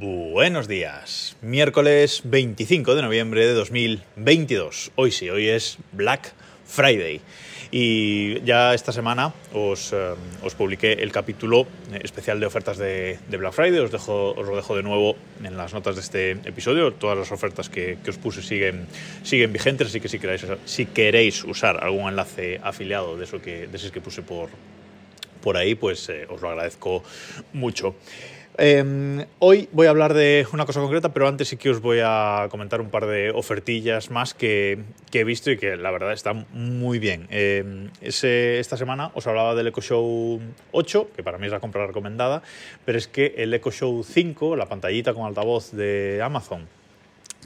[0.00, 4.92] Buenos días, miércoles 25 de noviembre de 2022.
[4.94, 6.34] Hoy sí, hoy es Black
[6.66, 7.20] Friday.
[7.72, 10.14] Y ya esta semana os, eh,
[10.44, 11.66] os publiqué el capítulo
[12.00, 13.80] especial de ofertas de, Black Friday.
[13.80, 16.92] Os, lo dejo de nuevo en las notas de este episodio.
[16.92, 18.86] Todas las ofertas que, que os puse siguen,
[19.24, 23.66] siguen vigentes, así que si queréis, si queréis usar algún enlace afiliado de, eso que,
[23.66, 24.48] de que puse por,
[25.42, 27.02] por ahí, pues eh, os lo agradezco
[27.52, 27.96] mucho.
[28.60, 32.00] Eh, hoy voy a hablar de una cosa concreta, pero antes sí que os voy
[32.02, 34.80] a comentar un par de ofertillas más que,
[35.12, 37.28] he visto y que la verdad están muy bien.
[38.00, 40.40] Ese, esta semana os hablaba del Echo Show
[40.72, 42.42] 8, que para mí es la compra recomendada,
[42.84, 46.66] pero es que el Echo Show 5, la pantallita con altavoz de Amazon,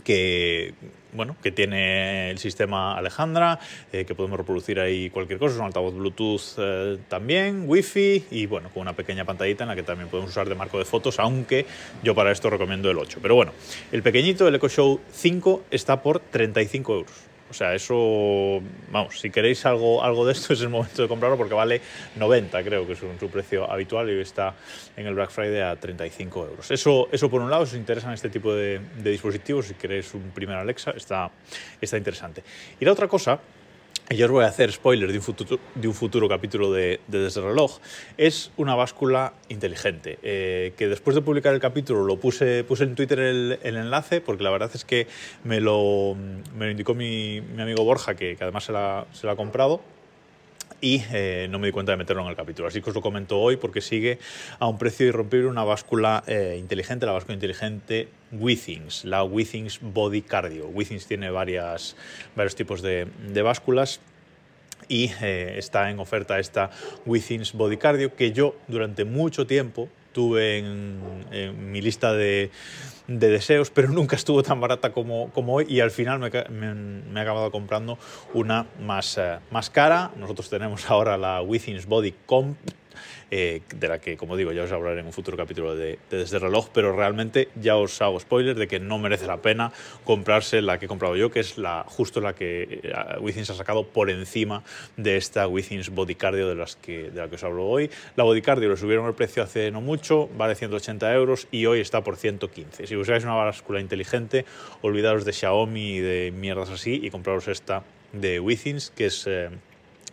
[0.04, 0.74] que
[1.12, 3.58] bueno, que tiene el sistema Alejandra,
[3.92, 8.46] eh, que podemos reproducir ahí cualquier cosa, es un altavoz Bluetooth eh, también, Wi-Fi y
[8.46, 11.18] bueno, con una pequeña pantallita en la que también podemos usar de marco de fotos,
[11.18, 11.66] aunque
[12.02, 13.18] yo para esto recomiendo el 8.
[13.20, 13.52] Pero bueno,
[13.92, 17.31] el pequeñito, el Echo Show 5, está por 35 euros.
[17.52, 21.36] O sea, eso, vamos, si queréis algo, algo de esto es el momento de comprarlo
[21.36, 21.82] porque vale
[22.16, 24.54] 90, creo que es su precio habitual y está
[24.96, 26.70] en el Black Friday a 35 euros.
[26.70, 30.30] Eso, eso por un lado, si os interesan este tipo de, dispositivos, si queréis un
[30.30, 31.30] primer Alexa, está,
[31.78, 32.42] está interesante.
[32.80, 33.38] Y la otra cosa
[34.16, 37.18] yo os voy a hacer spoiler de un futuro, de un futuro capítulo de, de
[37.18, 37.78] Desde el Reloj,
[38.16, 40.18] es una báscula inteligente.
[40.22, 44.42] Eh, que después de publicar el capítulo lo puse, puse en Twitter el, enlace, porque
[44.42, 45.06] la verdad es que
[45.44, 46.16] me lo,
[46.56, 49.36] me lo indicó mi, mi amigo Borja, que, que además se la, se la ha
[49.36, 49.80] comprado
[50.82, 52.68] y eh, no me di cuenta de meterlo en el capítulo.
[52.68, 54.18] Así que os lo comento hoy porque sigue
[54.58, 60.22] a un precio irrompible una báscula eh, inteligente, la báscula inteligente Withings, la Withings Body
[60.22, 60.66] Cardio.
[60.66, 61.96] Withings tiene varias,
[62.34, 64.00] varios tipos de, de básculas
[64.88, 66.70] y eh, está en oferta esta
[67.06, 72.50] Withings Body Cardio que yo durante mucho tiempo tuve en, en mi lista de,
[73.06, 76.74] de, deseos, pero nunca estuvo tan barata como, como hoy y al final me, me,
[76.74, 77.98] me, he acabado comprando
[78.34, 80.10] una más, uh, más cara.
[80.16, 82.56] Nosotros tenemos ahora la Withings Body Comp
[83.30, 86.18] eh, de la que, como digo, ya os hablaré en un futuro capítulo de, de,
[86.18, 89.72] Desde el Reloj, pero realmente ya os hago spoiler de que no merece la pena
[90.04, 93.54] comprarse la que he comprado yo, que es la, justo la que uh, Withings ha
[93.54, 94.62] sacado por encima
[94.96, 97.90] de esta Withings Body Cardio de, las que, de la que os hablo hoy.
[98.16, 101.80] La Body Cardio le subieron el precio hace no mucho, vale 180 euros y hoy
[101.80, 102.86] está por 115.
[102.86, 104.44] Si buscáis una báscula inteligente,
[104.80, 107.82] olvidaros de Xiaomi y de mierdas así y compraros esta
[108.12, 109.26] de Withings, que es...
[109.26, 109.50] Eh,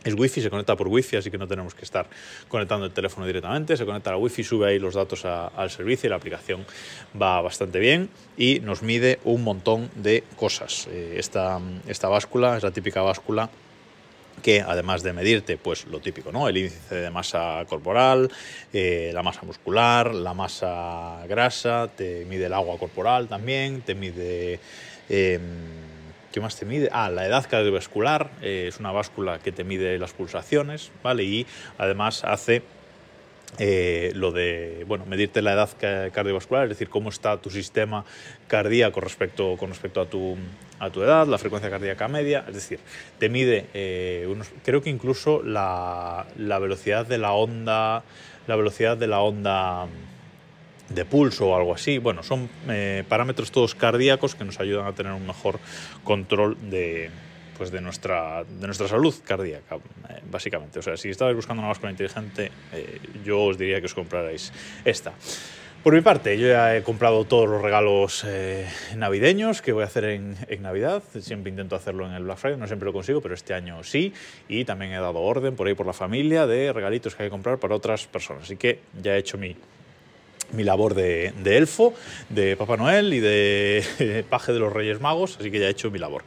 [0.03, 2.07] es wifi, se conecta por wifi, así que no tenemos que estar
[2.47, 3.75] conectando el teléfono directamente.
[3.75, 6.65] Se conecta a wifi, sube ahí los datos al servicio y la aplicación
[7.19, 10.87] va bastante bien y nos mide un montón de cosas.
[10.89, 13.49] Eh, esta, esta báscula es la típica báscula
[14.41, 16.47] que además de medirte, pues lo típico, ¿no?
[16.47, 18.31] El índice de masa corporal,
[18.71, 24.59] eh, la masa muscular, la masa grasa, te mide el agua corporal también, te mide...
[25.09, 25.39] Eh,
[26.31, 26.89] ¿Qué más te mide?
[26.91, 31.23] Ah, la edad cardiovascular, eh, es una báscula que te mide las pulsaciones, ¿vale?
[31.23, 31.47] Y
[31.79, 32.61] además hace
[33.57, 35.69] eh, lo de, bueno, medirte la edad
[36.13, 38.05] cardiovascular, es decir, cómo está tu sistema
[38.47, 40.37] cardíaco respecto, con respecto a tu,
[40.77, 42.79] a tu edad, la frecuencia cardíaca media, es decir,
[43.17, 48.03] te mide, eh, unos, creo que incluso la, la velocidad de la onda,
[48.45, 49.87] la velocidad de la onda
[50.89, 51.97] de pulso o algo así.
[51.97, 55.59] Bueno, son eh, parámetros todos cardíacos que nos ayudan a tener un mejor
[56.03, 57.09] control de,
[57.57, 60.79] pues de, nuestra, de nuestra salud cardíaca, eh, básicamente.
[60.79, 64.51] O sea, si estabais buscando una báscula inteligente, eh, yo os diría que os comprarais
[64.83, 65.13] esta.
[65.83, 68.25] Por mi parte, yo ya he comprado todos los regalos
[68.97, 71.01] navideños que voy a hacer en, en, Navidad.
[71.21, 74.11] Siempre intento hacerlo en el Black Friday, no siempre lo consigo, pero este año sí.
[74.49, 77.31] Y también he dado orden por ahí por la familia de regalitos que hay que
[77.31, 78.43] comprar para otras personas.
[78.43, 79.55] Así que ya he hecho mi,
[80.51, 81.93] mi labor de, elfo,
[82.29, 85.91] de Papá Noel y de paje de los Reyes Magos, así que ya he hecho
[85.91, 86.23] mi labor.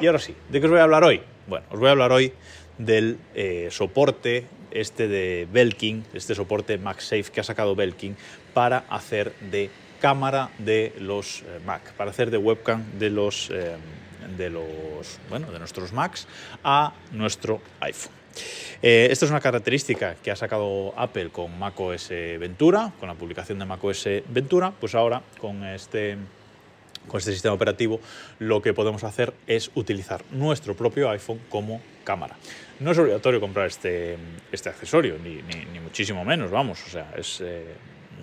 [0.00, 1.22] Y ahora sí, ¿de qué os voy a hablar hoy?
[1.46, 2.32] Bueno, os voy a hablar hoy
[2.78, 8.16] del eh, soporte este de Belkin, este soporte MagSafe que ha sacado Belkin
[8.54, 13.76] para hacer de cámara de los eh, Mac, para hacer de webcam de los, eh,
[14.36, 16.26] de los, bueno, de nuestros Macs
[16.62, 18.12] a nuestro iPhone.
[18.82, 23.58] Eh, esta es una característica que ha sacado Apple con macOS Ventura, con la publicación
[23.58, 26.16] de macOS Ventura, pues ahora con este
[27.08, 28.00] con este sistema operativo
[28.38, 32.36] lo que podemos hacer es utilizar nuestro propio iPhone como cámara.
[32.78, 34.16] No es obligatorio comprar este,
[34.52, 37.64] este accesorio, ni, ni, muchísimo menos, vamos, o sea, es, eh,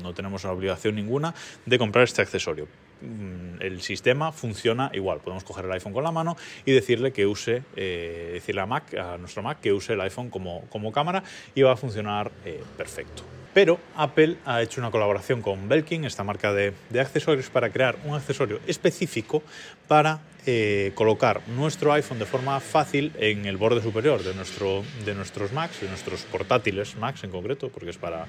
[0.01, 1.33] no tenemos obligación ninguna
[1.65, 2.67] de comprar este accesorio.
[3.05, 5.19] Mm, el sistema funciona igual.
[5.19, 6.35] Podemos coger el iPhone con la mano
[6.65, 10.29] y decirle que use, eh, decirle a, Mac, a nuestro Mac que use el iPhone
[10.29, 11.23] como, como cámara
[11.53, 13.23] y va a funcionar eh, perfecto.
[13.55, 18.13] Pero Apple ha hecho una colaboración con Belkin, esta marca de, accesorios, para crear un
[18.13, 19.43] accesorio específico
[19.87, 25.15] para eh, colocar nuestro iPhone de forma fácil en el borde superior de, nuestro, de
[25.15, 28.27] nuestros Macs, de nuestros portátiles Macs en concreto, porque es para,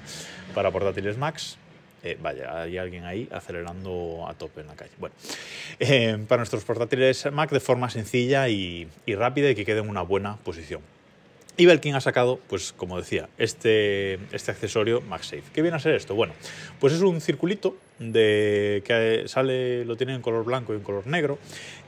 [0.55, 1.57] para portátiles Macs.
[2.03, 4.91] Eh, vaya, hay alguien ahí acelerando a tope en la calle.
[4.99, 5.15] Bueno,
[5.79, 10.03] eh, para nuestros portátiles Mac de forma sencilla y, rápida y que quede en una
[10.03, 10.81] buena posición.
[11.59, 15.41] Y Belkin ha sacado, pues como decía, este, este accesorio MagSafe.
[15.53, 16.13] ¿Qué viene a ser esto?
[16.13, 16.33] Bueno,
[16.79, 21.07] pues es un circulito de, que sale, lo tiene en color blanco y en color
[21.07, 21.39] negro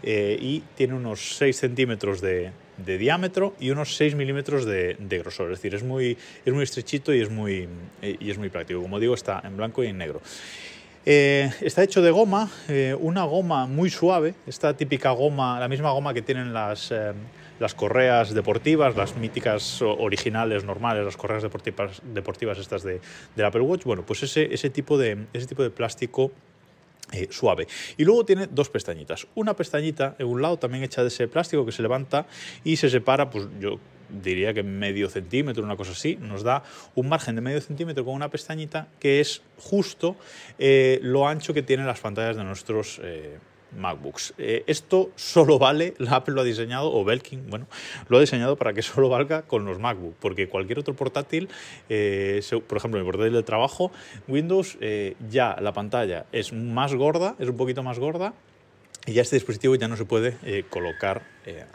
[0.01, 2.51] eh, y tiene unos 6 centímetros de,
[2.85, 5.51] diámetro y unos 6 milímetros de, grosor.
[5.51, 7.67] Es decir, es muy, es muy estrechito y es muy,
[8.01, 8.81] y es muy práctico.
[8.81, 10.21] Como digo, está en blanco y en negro.
[11.05, 15.91] Eh, está hecho de goma, eh, una goma muy suave, esta típica goma, la misma
[15.91, 16.93] goma que tienen las,
[17.59, 22.99] las correas deportivas, las míticas originales, normales, las correas deportivas, deportivas estas de,
[23.35, 26.31] del Apple Watch, bueno, pues ese, ese, tipo, de, ese tipo de plástico
[27.11, 27.67] eh, suave.
[27.97, 29.27] Y luego tiene dos pestañitas.
[29.35, 32.27] Una pestañita en un lado también hecha de ese plástico que se levanta
[32.63, 33.79] y se separa, pues yo
[34.09, 36.63] diría que medio centímetro, una cosa así, nos da
[36.95, 40.15] un margen de medio centímetro con una pestañita que es justo
[40.57, 43.38] eh, lo ancho que tienen las pantallas de nuestros eh,
[43.75, 44.33] MacBooks.
[44.38, 47.68] Eh, esto solo vale, la Apple lo ha diseñado, o Belkin, bueno,
[48.07, 51.50] lo ha diseñado para que solo valga con los MacBook, porque cualquier otro portátil,
[51.89, 53.92] eh, por ejemplo, mi portátil de trabajo,
[54.27, 58.33] Windows, eh, ya la pantalla es más gorda, es un poquito más gorda,
[59.06, 61.24] y ya este dispositivo ya no se puede colocar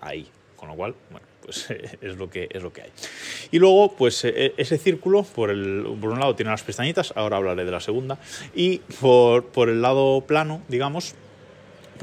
[0.00, 1.68] ahí, con lo cual, bueno, pues
[2.00, 2.90] es lo que es lo que hay.
[3.50, 7.80] Y luego, pues ese círculo, por, un lado tiene las pestañitas, ahora hablaré de la
[7.80, 8.18] segunda,
[8.54, 11.14] y por el lado plano, digamos,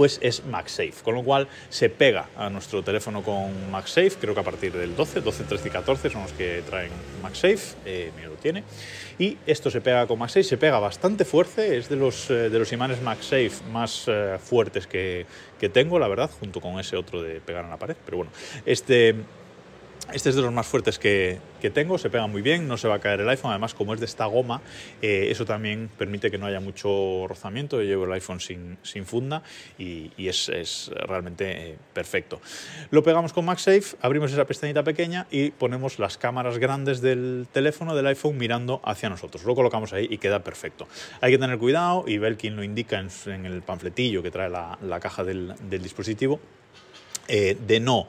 [0.02, 4.40] pues es MagSafe, con lo cual se pega a nuestro teléfono con MagSafe, creo que
[4.40, 6.90] a partir del 12, 12, 13 y 14 son los que traen
[7.22, 8.64] MagSafe, eh, lo tiene,
[9.20, 12.58] y esto se pega con MagSafe, se pega bastante fuerte, es de los, eh, de
[12.58, 15.28] los imanes MagSafe más eh, fuertes que,
[15.60, 18.32] que tengo, la verdad, junto con ese otro de pegar en la pared, pero bueno,
[18.66, 19.14] este
[20.14, 21.40] este es de los más fuertes que,
[21.74, 24.00] tengo, se pega muy bien, no se va a caer el iPhone, además como es
[24.00, 24.62] de esta goma,
[25.02, 29.44] eh, eso también permite que no haya mucho rozamiento, yo llevo el iPhone sin, funda
[29.78, 32.42] y, es, realmente eh, perfecto.
[32.90, 37.96] Lo pegamos con MagSafe, abrimos esa pestañita pequeña y ponemos las cámaras grandes del teléfono,
[37.96, 39.44] del iPhone, mirando hacia nosotros.
[39.44, 40.88] Lo colocamos ahí y queda perfecto.
[41.22, 45.24] Hay que tener cuidado y Belkin lo indica en, el panfletillo que trae la, caja
[45.24, 46.40] del, dispositivo,
[47.28, 48.08] eh, de no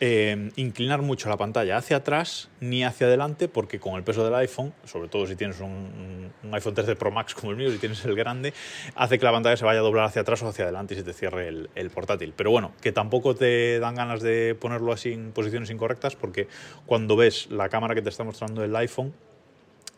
[0.00, 4.32] eh, inclinar mucho la pantalla hacia atrás ni hacia adelante porque con el peso del
[4.36, 8.04] iPhone, sobre todo si tienes un, iPhone 13 Pro Max como el mío, si tienes
[8.04, 8.54] el grande,
[8.94, 11.02] hace que la pantalla se vaya a doblar hacia atrás o hacia adelante y se
[11.02, 12.32] te cierre el, portátil.
[12.36, 16.46] Pero bueno, que tampoco te dan ganas de ponerlo así en posiciones incorrectas porque
[16.86, 19.12] cuando ves la cámara que te está mostrando el iPhone,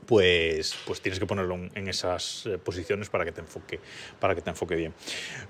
[0.06, 3.80] pues, pues tienes que ponerlo en esas eh, posiciones para que te enfoque,
[4.18, 4.94] para que te enfoque bien.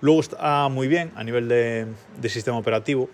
[0.01, 3.09] Luego está muy bien a nivel de sistema operativo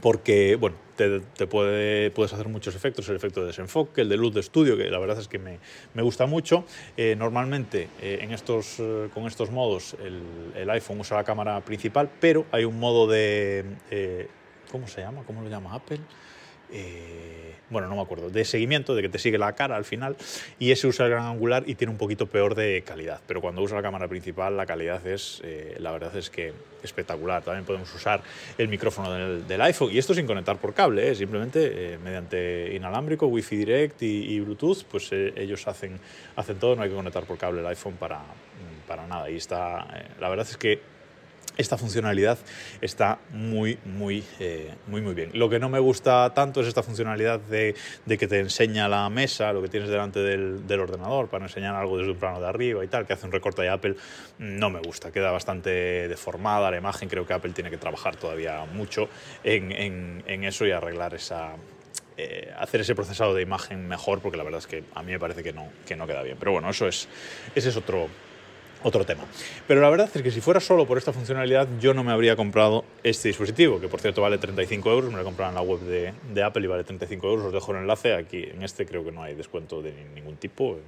[0.00, 4.34] porque, bueno, te, puede, puedes hacer muchos efectos, el efecto de desenfoque, el de luz
[4.34, 5.58] de estudio, que la verdad es que me,
[5.94, 6.64] me gusta mucho.
[6.96, 12.10] Eh, normalmente eh, en estos, eh, con estos modos el, iPhone usa la cámara principal,
[12.20, 13.64] pero hay un modo de...
[14.70, 15.22] ¿Cómo se llama?
[15.26, 16.00] ¿Cómo lo llama Apple?
[16.72, 20.16] Eh, bueno, no me acuerdo, de seguimiento, de que te sigue la cara al final,
[20.58, 23.20] y ese usa el gran angular y tiene un poquito peor de calidad.
[23.26, 27.42] Pero cuando usa la cámara principal, la calidad es, eh, la verdad es que espectacular.
[27.42, 28.22] También podemos usar
[28.56, 31.14] el micrófono del, iPhone, y esto sin conectar por cable, ¿eh?
[31.14, 35.98] simplemente mediante inalámbrico, Wi-Fi Direct y, Bluetooth, pues ellos hacen,
[36.36, 38.22] hacen todo, no hay que conectar por cable el iPhone para,
[38.86, 39.28] para nada.
[39.28, 39.86] Y está,
[40.18, 40.97] la verdad es que
[41.58, 42.38] esta funcionalidad
[42.80, 45.30] está muy, muy, eh, muy, muy bien.
[45.34, 47.74] Lo que no me gusta tanto es esta funcionalidad de,
[48.06, 52.12] que te enseña la mesa, lo que tienes delante del, ordenador, para enseñar algo desde
[52.12, 53.96] un plano de arriba y tal, que hace un recorte de Apple.
[54.38, 57.08] No me gusta, queda bastante deformada la imagen.
[57.08, 59.08] Creo que Apple tiene que trabajar todavía mucho
[59.42, 61.56] en, eso y arreglar esa,
[62.16, 65.18] eh, hacer ese procesado de imagen mejor, porque la verdad es que a mí me
[65.18, 66.36] parece que no, que no queda bien.
[66.38, 67.08] Pero bueno, eso es,
[67.56, 68.08] ese es otro,
[68.82, 69.24] otro tema.
[69.66, 72.36] Pero la verdad es que si fuera solo por esta funcionalidad, yo no me habría
[72.36, 75.62] comprado este dispositivo, que por cierto vale 35 euros, me lo he comprado en la
[75.62, 79.04] web de, Apple y vale 35 euros, os dejo el enlace, aquí en este creo
[79.04, 80.78] que no hay descuento de ningún tipo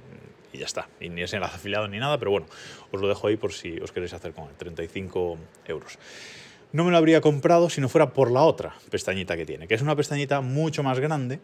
[0.53, 2.47] y ya está, y ni es enlace afiliado ni nada, pero bueno,
[2.91, 5.97] os lo dejo ahí por si os queréis hacer con él, 35 euros.
[6.73, 9.75] No me lo habría comprado si no fuera por la otra pestañita que tiene, que
[9.75, 11.39] es una pestañita mucho más grande,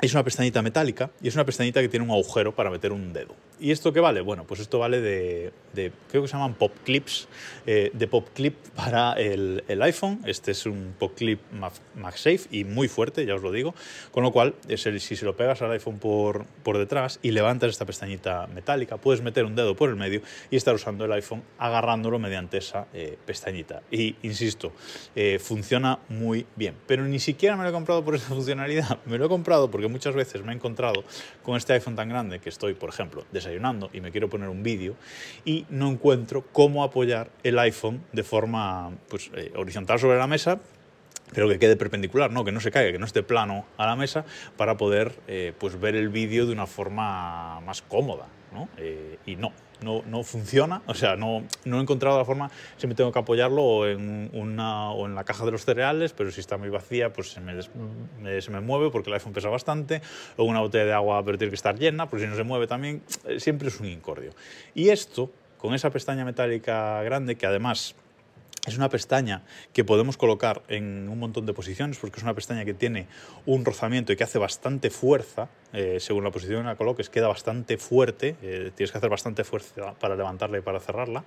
[0.00, 3.12] es una pestañita metálica y es una pestañita que tiene un agujero para meter un
[3.12, 3.34] dedo.
[3.58, 4.22] ¿Y esto qué vale?
[4.22, 5.52] Bueno, pues esto vale de,
[6.08, 7.28] creo que se llaman pop clips,
[7.66, 10.20] eh, de pop clip para el, iPhone.
[10.24, 11.40] Este es un pop clip
[11.96, 13.74] MagSafe y muy fuerte, ya os lo digo.
[14.12, 17.32] Con lo cual, es el, si se lo pegas al iPhone por, por detrás y
[17.32, 21.12] levantas esta pestañita metálica, puedes meter un dedo por el medio y estar usando el
[21.12, 23.82] iPhone agarrándolo mediante esa eh, pestañita.
[23.90, 24.72] Y insisto,
[25.14, 26.76] eh, funciona muy bien.
[26.86, 28.98] Pero ni siquiera me lo he comprado por esa funcionalidad.
[29.10, 31.04] Me lo he comprado porque muchas veces me he encontrado
[31.42, 34.62] con este iPhone tan grande que estoy, por ejemplo, desayunando y me quiero poner un
[34.62, 34.94] vídeo
[35.44, 40.60] y no encuentro cómo apoyar el iPhone de forma pues, eh, horizontal sobre la mesa,
[41.32, 42.44] pero que quede perpendicular, ¿no?
[42.44, 44.24] que no se caiga, que no esté plano a la mesa
[44.56, 48.26] para poder eh, pues ver el vídeo de una forma más cómoda.
[48.52, 48.68] ¿no?
[48.78, 49.52] Eh, y no,
[49.82, 53.88] no, no, funciona, o sea, no, no, he encontrado la forma, siempre tengo que apoyarlo
[53.88, 57.32] en, una, o en la caja de los cereales, pero si está muy vacía, pues
[57.32, 60.02] se me, se me mueve porque el iPhone pesa bastante,
[60.36, 62.66] o una botella de agua, pero tiene que estar llena, porque si no se mueve
[62.66, 64.32] también, eh, siempre es un incordio.
[64.74, 67.94] Y esto, con esa pestaña metálica grande, que además
[68.66, 72.64] es una pestaña que podemos colocar en un montón de posiciones porque es una pestaña
[72.64, 73.06] que tiene
[73.46, 75.48] un rozamiento y que hace bastante fuerza.
[75.72, 78.36] Eh, según la posición en la coloques, queda bastante fuerte.
[78.42, 81.24] Eh, tienes que hacer bastante fuerza para levantarla y para cerrarla.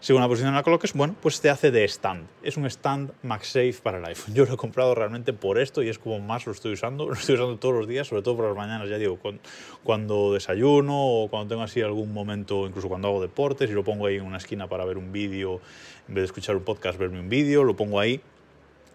[0.00, 2.26] Según la posición en la coloques, bueno, pues te hace de stand.
[2.42, 4.34] Es un stand MagSafe para el iPhone.
[4.34, 7.06] Yo lo he comprado realmente por esto y es como más lo estoy usando.
[7.14, 9.18] Lo estoy usando todos los días, sobre todo por las mañanas, ya digo,
[9.84, 14.06] cuando desayuno o cuando tengo así algún momento, incluso cuando hago deportes y lo pongo
[14.06, 15.60] ahí en una esquina para ver un vídeo
[16.08, 18.20] en vez de escuchar un podcast, verme un vídeo, lo pongo ahí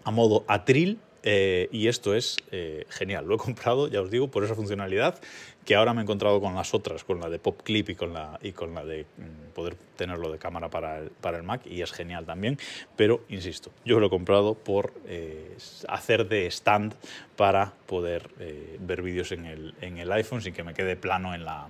[0.04, 3.26] a modo atril eh, y esto es eh, genial.
[3.26, 5.20] Lo he comprado, ya os digo, por esa funcionalidad
[5.64, 8.14] que ahora me he encontrado con las otras, con la de Pop Clip y con
[8.14, 11.66] la, y con la de mm, poder tenerlo de cámara para el, para el Mac
[11.66, 12.58] y es genial también.
[12.96, 15.56] Pero, insisto, yo lo he comprado por eh,
[15.88, 16.94] hacer de stand
[17.36, 18.30] para poder
[18.78, 21.68] ver vídeos en el, en el iPhone sin que me quede plano en la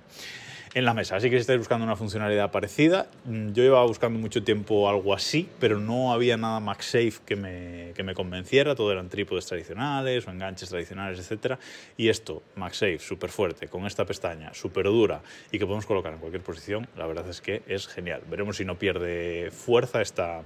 [0.74, 1.16] en la mesa.
[1.16, 5.14] Así que si estáis buscando una funcionalidad parecida, mm, yo iba buscando mucho tiempo algo
[5.14, 8.74] así, pero no había nada MagSafe que me, que me convenciera.
[8.74, 11.58] Todo eran trípodes tradicionales o enganches tradicionales, etc.
[11.96, 16.18] Y esto, MagSafe, súper fuerte, con esta pestaña súper dura y que podemos colocar en
[16.18, 18.22] cualquier posición, la verdad es que es genial.
[18.30, 20.42] Veremos si no pierde fuerza esta,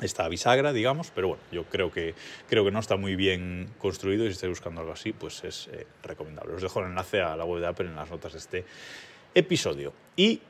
[0.00, 2.14] esta bisagra, digamos, pero bueno, yo creo que,
[2.48, 5.68] creo que no está muy bien construido y si estáis buscando algo así, pues es
[5.68, 6.54] eh, recomendable.
[6.54, 8.64] Os dejo el enlace a la web de Apple en las notas de este
[9.36, 9.92] episodio.
[10.16, 10.40] Y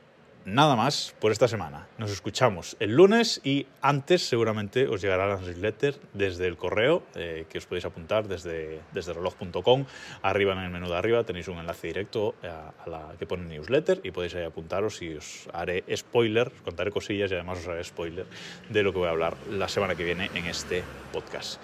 [0.45, 1.87] nada más por esta semana.
[1.97, 7.45] Nos escuchamos el lunes y antes seguramente os llegará la newsletter desde el correo eh,
[7.49, 9.85] que os podéis apuntar desde, desde reloj.com.
[10.21, 13.99] Arriba en el menú de arriba tenéis un enlace directo a, la que pone newsletter
[14.03, 17.83] y podéis ahí apuntaros y os haré spoiler, os contaré cosillas y además os haré
[17.83, 18.25] spoiler
[18.69, 21.59] de lo que voy a hablar la semana que viene en este podcast.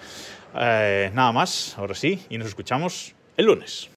[0.54, 3.88] Eh, nada más, ahora sí, y nos escuchamos el lunes.